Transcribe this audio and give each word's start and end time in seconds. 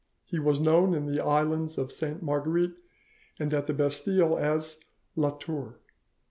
He 0.25 0.39
was 0.39 0.59
known 0.59 0.95
in 0.95 1.05
the 1.05 1.23
islands 1.23 1.77
of 1.77 1.91
Sainte 1.91 2.23
Marguerite 2.23 2.73
and 3.37 3.53
at 3.53 3.67
the 3.67 3.73
Bastille 3.75 4.35
as 4.35 4.79
'La 5.15 5.29
Tour. 5.37 5.77